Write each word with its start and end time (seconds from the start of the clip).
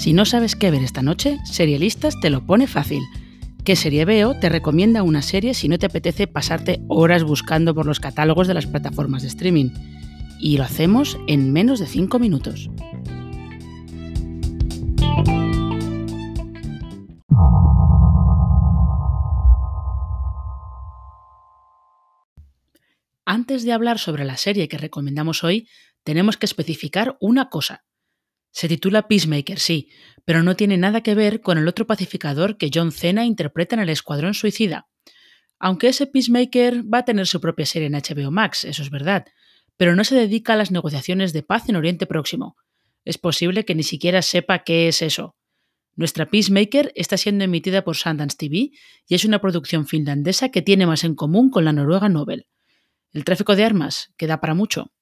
Si 0.00 0.14
no 0.14 0.24
sabes 0.24 0.56
qué 0.56 0.70
ver 0.70 0.82
esta 0.82 1.02
noche, 1.02 1.36
Serialistas 1.44 2.18
te 2.20 2.30
lo 2.30 2.46
pone 2.46 2.66
fácil. 2.66 3.02
¿Qué 3.66 3.76
serie 3.76 4.06
veo? 4.06 4.32
Te 4.40 4.48
recomienda 4.48 5.02
una 5.02 5.20
serie 5.20 5.52
si 5.52 5.68
no 5.68 5.78
te 5.78 5.84
apetece 5.84 6.26
pasarte 6.26 6.80
horas 6.88 7.22
buscando 7.22 7.74
por 7.74 7.84
los 7.84 8.00
catálogos 8.00 8.48
de 8.48 8.54
las 8.54 8.66
plataformas 8.66 9.20
de 9.20 9.28
streaming. 9.28 9.68
Y 10.40 10.56
lo 10.56 10.64
hacemos 10.64 11.18
en 11.26 11.52
menos 11.52 11.80
de 11.80 11.86
5 11.86 12.18
minutos. 12.18 12.70
Antes 23.26 23.64
de 23.64 23.72
hablar 23.74 23.98
sobre 23.98 24.24
la 24.24 24.38
serie 24.38 24.66
que 24.66 24.78
recomendamos 24.78 25.44
hoy, 25.44 25.68
tenemos 26.04 26.38
que 26.38 26.46
especificar 26.46 27.18
una 27.20 27.50
cosa. 27.50 27.84
Se 28.50 28.68
titula 28.68 29.08
Peacemaker, 29.08 29.58
sí, 29.58 29.88
pero 30.24 30.42
no 30.42 30.56
tiene 30.56 30.76
nada 30.76 31.02
que 31.02 31.14
ver 31.14 31.40
con 31.40 31.58
el 31.58 31.68
otro 31.68 31.86
pacificador 31.86 32.56
que 32.56 32.70
John 32.72 32.92
Cena 32.92 33.24
interpreta 33.24 33.76
en 33.76 33.82
el 33.82 33.88
Escuadrón 33.88 34.34
Suicida. 34.34 34.88
Aunque 35.58 35.88
ese 35.88 36.06
Peacemaker 36.06 36.82
va 36.92 36.98
a 36.98 37.04
tener 37.04 37.26
su 37.26 37.40
propia 37.40 37.66
serie 37.66 37.88
en 37.88 37.94
HBO 37.94 38.30
Max, 38.30 38.64
eso 38.64 38.82
es 38.82 38.90
verdad, 38.90 39.26
pero 39.76 39.94
no 39.94 40.04
se 40.04 40.14
dedica 40.14 40.54
a 40.54 40.56
las 40.56 40.70
negociaciones 40.70 41.32
de 41.32 41.42
paz 41.42 41.68
en 41.68 41.76
Oriente 41.76 42.06
Próximo. 42.06 42.56
Es 43.04 43.18
posible 43.18 43.64
que 43.64 43.74
ni 43.74 43.82
siquiera 43.82 44.22
sepa 44.22 44.60
qué 44.64 44.88
es 44.88 45.02
eso. 45.02 45.36
Nuestra 45.96 46.30
Peacemaker 46.30 46.92
está 46.94 47.16
siendo 47.16 47.44
emitida 47.44 47.82
por 47.82 47.96
Sundance 47.96 48.36
TV 48.36 48.70
y 49.06 49.14
es 49.14 49.24
una 49.24 49.40
producción 49.40 49.86
finlandesa 49.86 50.50
que 50.50 50.62
tiene 50.62 50.86
más 50.86 51.04
en 51.04 51.14
común 51.14 51.50
con 51.50 51.64
la 51.64 51.72
Noruega 51.72 52.08
Nobel. 52.08 52.46
El 53.12 53.24
tráfico 53.24 53.56
de 53.56 53.64
armas, 53.64 54.12
que 54.16 54.26
da 54.26 54.40
para 54.40 54.54
mucho. 54.54 54.92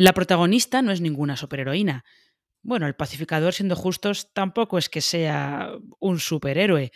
La 0.00 0.12
protagonista 0.12 0.80
no 0.80 0.92
es 0.92 1.00
ninguna 1.00 1.36
superheroína. 1.36 2.04
Bueno, 2.62 2.86
el 2.86 2.94
pacificador, 2.94 3.52
siendo 3.52 3.74
justos, 3.74 4.32
tampoco 4.32 4.78
es 4.78 4.88
que 4.88 5.00
sea 5.00 5.72
un 5.98 6.20
superhéroe. 6.20 6.92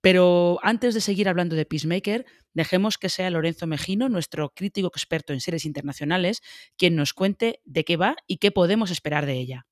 Pero 0.00 0.58
antes 0.64 0.94
de 0.94 1.00
seguir 1.00 1.28
hablando 1.28 1.54
de 1.54 1.64
Peacemaker, 1.64 2.26
dejemos 2.52 2.98
que 2.98 3.08
sea 3.08 3.30
Lorenzo 3.30 3.68
Mejino, 3.68 4.08
nuestro 4.08 4.50
crítico 4.50 4.88
experto 4.88 5.32
en 5.32 5.40
series 5.40 5.64
internacionales, 5.64 6.42
quien 6.76 6.96
nos 6.96 7.14
cuente 7.14 7.60
de 7.64 7.84
qué 7.84 7.96
va 7.96 8.16
y 8.26 8.38
qué 8.38 8.50
podemos 8.50 8.90
esperar 8.90 9.26
de 9.26 9.34
ella. 9.34 9.66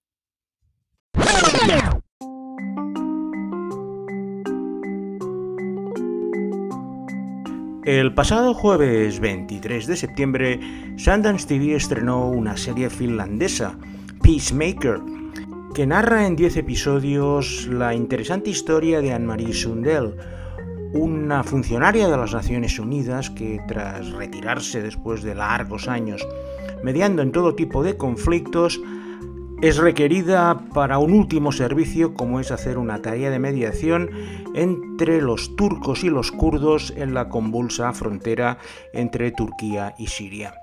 El 7.84 8.14
pasado 8.14 8.55
jueves 8.55 9.19
23 9.19 9.88
de 9.88 9.97
septiembre, 9.97 10.61
Sundance 10.97 11.48
TV 11.48 11.75
estrenó 11.75 12.28
una 12.28 12.56
serie 12.56 12.89
finlandesa, 12.89 13.77
Peacemaker, 14.22 15.00
que 15.74 15.84
narra 15.84 16.28
en 16.28 16.36
10 16.36 16.58
episodios 16.58 17.66
la 17.66 17.92
interesante 17.92 18.50
historia 18.50 19.00
de 19.00 19.12
Anne-Marie 19.12 19.52
Sundell, 19.52 20.14
una 20.92 21.42
funcionaria 21.42 22.08
de 22.08 22.16
las 22.16 22.33
Naciones 22.33 22.78
Unidas 22.78 23.30
que 23.30 23.61
tras 23.66 24.12
retirarse 24.12 24.80
después 24.80 25.24
de 25.24 25.34
largos 25.34 25.89
años 25.89 26.24
mediando 26.84 27.22
en 27.22 27.33
todo 27.33 27.55
tipo 27.55 27.83
de 27.83 27.96
conflictos, 27.96 28.80
es 29.62 29.77
requerida 29.77 30.60
para 30.74 30.98
un 30.98 31.12
último 31.12 31.52
servicio 31.52 32.14
como 32.14 32.40
es 32.40 32.50
hacer 32.50 32.78
una 32.78 33.00
tarea 33.00 33.30
de 33.30 33.39
mediación 33.39 34.11
entre 34.55 35.23
los 35.23 35.55
turcos 35.55 36.02
y 36.02 36.11
los 36.11 36.33
kurdos 36.33 36.92
en 36.96 37.14
la 37.14 37.28
convulsa 37.28 37.92
frontera 37.92 38.58
entre 38.92 39.30
Turquía 39.30 39.95
y 39.98 40.08
Siria. 40.08 40.55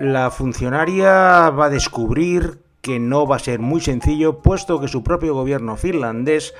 La 0.00 0.30
funcionaria 0.30 1.50
va 1.50 1.66
a 1.66 1.70
descubrir 1.70 2.62
que 2.80 2.98
no 2.98 3.26
va 3.26 3.36
a 3.36 3.40
ser 3.40 3.60
muy 3.60 3.82
sencillo 3.82 4.40
puesto 4.40 4.80
que 4.80 4.88
su 4.88 5.04
propio 5.04 5.34
gobierno 5.34 5.76
finlandés 5.76 6.54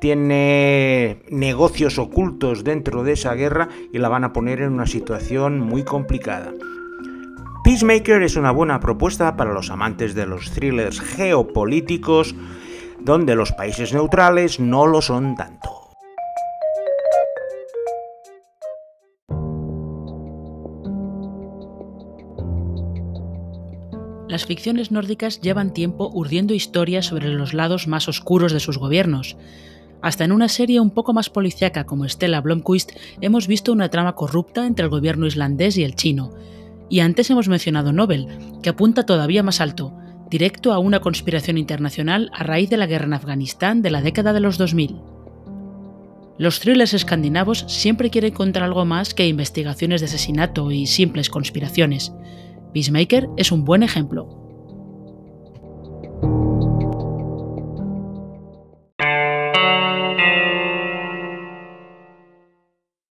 tiene 0.00 1.24
negocios 1.28 1.98
ocultos 1.98 2.62
dentro 2.62 3.02
de 3.02 3.14
esa 3.14 3.34
guerra 3.34 3.68
y 3.92 3.98
la 3.98 4.08
van 4.08 4.22
a 4.22 4.32
poner 4.32 4.60
en 4.60 4.74
una 4.74 4.86
situación 4.86 5.58
muy 5.58 5.82
complicada. 5.82 6.52
Peacemaker 7.68 8.22
es 8.22 8.36
una 8.36 8.50
buena 8.50 8.80
propuesta 8.80 9.36
para 9.36 9.52
los 9.52 9.68
amantes 9.68 10.14
de 10.14 10.24
los 10.24 10.52
thrillers 10.52 11.02
geopolíticos, 11.02 12.34
donde 12.98 13.34
los 13.34 13.52
países 13.52 13.92
neutrales 13.92 14.58
no 14.58 14.86
lo 14.86 15.02
son 15.02 15.34
tanto. 15.34 15.68
Las 24.28 24.46
ficciones 24.46 24.90
nórdicas 24.90 25.42
llevan 25.42 25.74
tiempo 25.74 26.10
urdiendo 26.10 26.54
historias 26.54 27.04
sobre 27.04 27.28
los 27.28 27.52
lados 27.52 27.86
más 27.86 28.08
oscuros 28.08 28.54
de 28.54 28.60
sus 28.60 28.78
gobiernos. 28.78 29.36
Hasta 30.00 30.24
en 30.24 30.32
una 30.32 30.48
serie 30.48 30.80
un 30.80 30.90
poco 30.90 31.12
más 31.12 31.28
policíaca 31.28 31.84
como 31.84 32.08
Stella 32.08 32.40
Blomquist 32.40 32.92
hemos 33.20 33.46
visto 33.46 33.72
una 33.72 33.90
trama 33.90 34.14
corrupta 34.14 34.66
entre 34.66 34.84
el 34.84 34.90
gobierno 34.90 35.26
islandés 35.26 35.76
y 35.76 35.84
el 35.84 35.96
chino, 35.96 36.30
y 36.88 37.00
antes 37.00 37.30
hemos 37.30 37.48
mencionado 37.48 37.92
Nobel, 37.92 38.28
que 38.62 38.70
apunta 38.70 39.04
todavía 39.04 39.42
más 39.42 39.60
alto, 39.60 39.94
directo 40.30 40.72
a 40.72 40.78
una 40.78 41.00
conspiración 41.00 41.58
internacional 41.58 42.30
a 42.32 42.44
raíz 42.44 42.70
de 42.70 42.76
la 42.76 42.86
guerra 42.86 43.06
en 43.06 43.14
Afganistán 43.14 43.82
de 43.82 43.90
la 43.90 44.02
década 44.02 44.32
de 44.32 44.40
los 44.40 44.58
2000. 44.58 44.96
Los 46.38 46.60
thrillers 46.60 46.94
escandinavos 46.94 47.64
siempre 47.66 48.10
quieren 48.10 48.32
contar 48.32 48.62
algo 48.62 48.84
más 48.84 49.12
que 49.12 49.26
investigaciones 49.26 50.00
de 50.00 50.06
asesinato 50.06 50.70
y 50.70 50.86
simples 50.86 51.30
conspiraciones. 51.30 52.12
Peacemaker 52.72 53.28
es 53.36 53.50
un 53.50 53.64
buen 53.64 53.82
ejemplo. 53.82 54.47